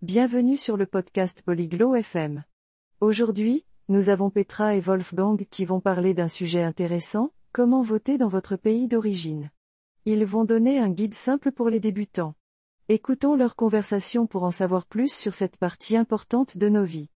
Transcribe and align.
Bienvenue 0.00 0.56
sur 0.56 0.76
le 0.76 0.86
podcast 0.86 1.42
Polyglot 1.42 1.96
FM. 1.96 2.44
Aujourd'hui, 3.00 3.64
nous 3.88 4.10
avons 4.10 4.30
Petra 4.30 4.76
et 4.76 4.80
Wolfgang 4.80 5.44
qui 5.50 5.64
vont 5.64 5.80
parler 5.80 6.14
d'un 6.14 6.28
sujet 6.28 6.62
intéressant, 6.62 7.32
comment 7.50 7.82
voter 7.82 8.16
dans 8.16 8.28
votre 8.28 8.54
pays 8.54 8.86
d'origine. 8.86 9.50
Ils 10.04 10.24
vont 10.24 10.44
donner 10.44 10.78
un 10.78 10.88
guide 10.88 11.14
simple 11.14 11.50
pour 11.50 11.68
les 11.68 11.80
débutants. 11.80 12.36
Écoutons 12.88 13.34
leur 13.34 13.56
conversation 13.56 14.28
pour 14.28 14.44
en 14.44 14.52
savoir 14.52 14.86
plus 14.86 15.12
sur 15.12 15.34
cette 15.34 15.56
partie 15.56 15.96
importante 15.96 16.56
de 16.56 16.68
nos 16.68 16.84
vies. 16.84 17.10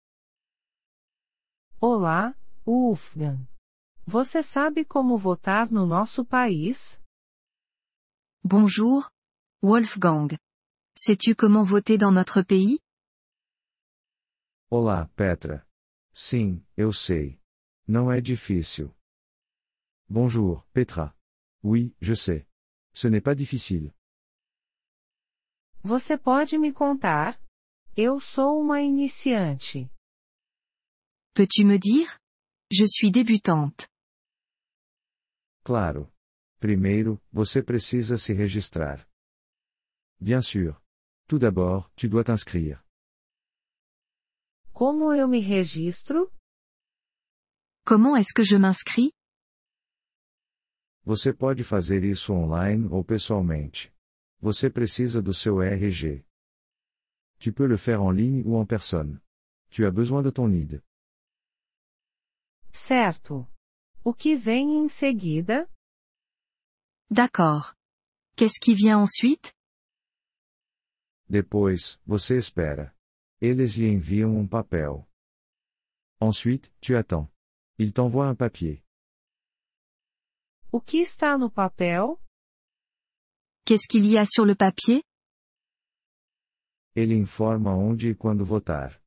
Olá, 1.81 2.33
Wolfgang. 2.65 3.39
Você 4.07 4.41
sabe 4.41 4.85
como 4.85 5.17
votar 5.17 5.69
no 5.69 5.85
nosso 5.85 6.23
país? 6.23 7.01
Bonjour, 8.45 9.09
Wolfgang. 9.61 10.29
Sais-tu 11.01 11.33
comment 11.33 11.63
voter 11.63 11.97
dans 11.97 12.11
notre 12.11 12.41
pays? 12.41 12.81
Olá, 14.69 15.09
Petra. 15.15 15.65
Sim, 16.13 16.61
eu 16.75 16.91
sei. 16.91 17.39
Não 17.87 18.11
é 18.11 18.19
difícil. 18.19 18.93
Bonjour, 20.09 20.67
Petra. 20.73 21.15
Oui, 21.63 21.95
je 22.01 22.15
sais. 22.15 22.45
Ce 22.91 23.07
n'est 23.07 23.23
pas 23.23 23.33
difficile. 23.33 23.93
Você 25.83 26.17
pode 26.17 26.57
me 26.57 26.73
contar? 26.73 27.39
Eu 27.95 28.19
sou 28.19 28.59
uma 28.61 28.81
iniciante. 28.81 29.89
Peux-tu 31.33 31.63
me 31.63 31.77
dire? 31.79 32.19
Je 32.69 32.85
suis 32.85 33.09
débutante. 33.09 33.87
Claro. 35.63 36.11
Primeiro, 36.59 37.21
você 37.31 37.63
precisa 37.63 38.17
se 38.17 38.33
registrar. 38.33 39.07
Bien 40.19 40.41
sûr. 40.41 40.75
Tout 41.29 41.37
d'abord, 41.37 41.91
tu 41.95 42.09
dois 42.09 42.23
t'inscrire. 42.23 42.83
Como 44.73 45.13
eu 45.13 45.27
me 45.27 45.39
registro? 45.39 46.31
Comment 47.85 48.17
est-ce 48.17 48.33
que 48.33 48.43
je 48.43 48.57
m'inscris? 48.57 49.11
Você 51.05 51.31
pode 51.31 51.63
fazer 51.63 52.03
isso 52.03 52.33
online 52.33 52.87
ou 52.87 53.03
pessoalmente. 53.03 53.93
Você 54.41 54.71
precisa 54.71 55.21
do 55.21 55.31
seu 55.31 55.61
RG. 55.61 56.25
Tu 57.37 57.53
peux 57.53 57.67
le 57.67 57.77
faire 57.77 58.01
en 58.01 58.09
ligne 58.09 58.41
ou 58.47 58.57
en 58.57 58.65
personne. 58.65 59.21
Tu 59.69 59.85
as 59.85 59.91
besoin 59.91 60.23
de 60.23 60.31
ton 60.31 60.47
NID. 60.47 60.81
Certo. 62.71 63.47
O 64.03 64.15
que 64.15 64.35
vem 64.35 64.79
em 64.79 64.89
seguida? 64.89 65.69
D'accord. 67.11 67.75
Qu'est-ce 68.35 68.59
qui 68.59 68.73
vient 68.73 68.97
ensuite? 68.97 69.53
Depois, 71.29 71.99
você 72.05 72.37
espera. 72.37 72.95
Eles 73.39 73.75
lhe 73.75 73.87
enviam 73.87 74.35
um 74.35 74.47
papel. 74.47 75.07
Ensuite, 76.19 76.71
tu 76.81 76.95
attends. 76.95 77.29
Ils 77.77 77.93
t'envoient 77.93 78.27
un 78.27 78.35
papier. 78.35 78.83
O 80.71 80.81
que 80.81 80.97
está 80.97 81.37
no 81.37 81.49
papel? 81.49 82.17
Qu'est-ce 83.65 83.87
qu'il 83.87 84.05
y 84.05 84.17
a 84.17 84.25
sur 84.25 84.45
le 84.45 84.55
papier? 84.55 85.03
Ele 86.95 87.15
informa 87.15 87.75
onde 87.75 88.09
e 88.09 88.15
quando 88.15 88.43
votar. 88.43 88.99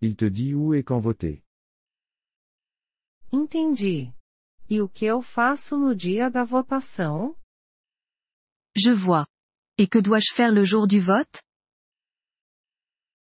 Il 0.00 0.14
te 0.14 0.26
dit 0.30 0.54
où 0.54 0.74
et 0.74 0.84
quand 0.84 1.00
voter. 1.00 1.42
Entendi. 3.32 4.14
E 4.70 4.80
o 4.80 4.88
que 4.88 5.06
eu 5.06 5.22
faço 5.22 5.76
no 5.78 5.94
dia 5.94 6.30
da 6.30 6.44
votação? 6.44 7.36
Je 8.76 8.92
vois. 8.92 9.26
Et 9.78 9.88
que 9.88 9.98
dois-je 9.98 10.32
faire 10.32 10.52
le 10.52 10.64
jour 10.64 10.86
du 10.86 11.00
vote? 11.00 11.42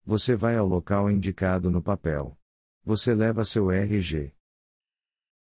Você 0.05 0.35
vai 0.35 0.57
ao 0.57 0.67
local 0.67 1.09
indicado 1.09 1.71
no 1.71 1.81
papel. 1.81 2.37
Você 2.85 3.15
leva 3.15 3.45
seu 3.45 3.71
RG. 3.71 4.35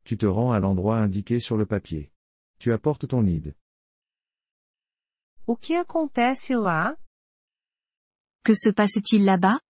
Tu 0.04 0.16
te 0.16 0.26
rends 0.26 0.52
à 0.52 0.58
l'endroit 0.58 0.98
indiqué 0.98 1.38
sur 1.38 1.56
le 1.56 1.64
papier. 1.64 2.10
Tu 2.58 2.72
apportes 2.72 3.06
ton 3.06 3.22
NID. 3.22 3.54
O 5.46 5.56
que 5.56 5.74
acontece 5.74 6.56
lá? 6.56 6.96
Que 8.44 8.56
se 8.56 8.72
passe-t-il 8.72 9.24
là-bas? 9.24 9.60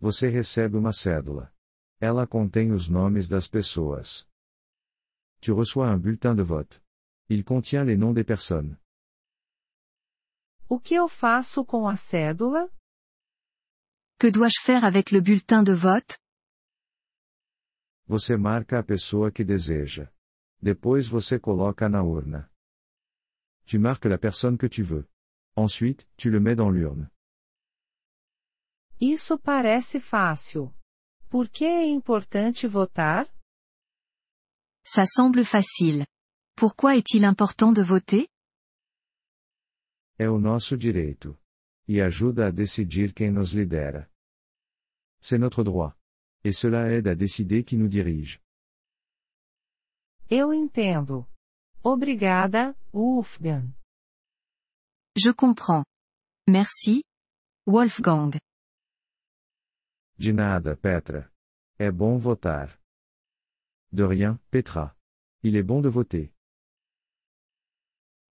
Você 0.00 0.28
recebe 0.28 0.76
uma 0.76 0.92
cédula. 0.92 1.52
Ela 2.00 2.26
contém 2.26 2.72
os 2.72 2.88
nomes 2.88 3.28
das 3.28 3.46
pessoas. 3.46 4.26
Tu 5.40 5.52
reçois 5.52 5.88
un 5.88 5.98
bulletin 5.98 6.34
de 6.34 6.42
vote. 6.42 6.82
Il 7.28 7.44
contient 7.44 7.84
les 7.84 7.96
noms 7.96 8.14
des 8.14 8.24
personnes. 8.24 8.76
O 10.72 10.78
que 10.78 10.94
eu 10.94 11.08
faço 11.08 11.64
com 11.64 11.88
a 11.88 11.96
cédula? 11.96 12.70
Que 14.20 14.30
dois-je 14.30 14.60
faire 14.62 14.84
avec 14.84 15.10
le 15.10 15.20
bulletin 15.20 15.64
de 15.64 15.74
vote? 15.74 16.16
Você 18.06 18.36
marca 18.36 18.78
a 18.78 18.84
pessoa 18.84 19.32
que 19.32 19.42
deseja. 19.44 20.12
Depois 20.62 21.08
você 21.08 21.40
coloca 21.40 21.88
na 21.88 22.04
urna. 22.04 22.48
Tu 23.66 23.80
marques 23.80 24.08
la 24.08 24.16
personne 24.16 24.56
que 24.56 24.68
tu 24.68 24.84
veux. 24.84 25.08
Ensuite, 25.56 26.08
tu 26.16 26.30
le 26.30 26.38
mets 26.38 26.54
dans 26.54 26.70
l'urne. 26.70 27.10
Isso 29.00 29.36
parece 29.40 29.98
fácil. 29.98 30.72
Por 31.28 31.48
que 31.48 31.64
é 31.64 31.84
importante 31.84 32.68
votar? 32.68 33.26
Ça 34.86 35.04
semble 35.04 35.44
facile. 35.44 36.06
Pourquoi 36.54 36.96
est-il 36.96 37.24
important 37.24 37.72
de 37.72 37.82
voter? 37.82 38.29
É 40.20 40.28
o 40.28 40.38
nosso 40.38 40.76
direito. 40.76 41.34
E 41.88 41.98
ajuda 41.98 42.48
a 42.48 42.50
decidir 42.50 43.14
quem 43.14 43.30
nos 43.30 43.52
lidera. 43.54 44.06
C'est 45.18 45.38
notre 45.38 45.64
droit. 45.64 45.96
Et 46.44 46.52
cela 46.52 46.92
aide 46.92 47.08
à 47.08 47.14
décider 47.14 47.64
qui 47.64 47.78
nous 47.78 47.88
dirige. 47.88 48.38
Eu 50.30 50.52
entendo. 50.52 51.26
Obrigada, 51.82 52.76
Wolfgang. 52.92 53.72
Je 55.16 55.32
comprends. 55.32 55.86
Merci, 56.46 57.02
Wolfgang. 57.66 58.38
De 60.18 60.32
nada, 60.34 60.76
Petra. 60.76 61.32
É 61.78 61.90
bom 61.90 62.18
votar. 62.18 62.78
De 63.90 64.04
rien, 64.04 64.38
Petra. 64.50 64.94
Il 65.42 65.56
est 65.56 65.66
bon 65.66 65.80
de 65.80 65.88
voter. 65.88 66.30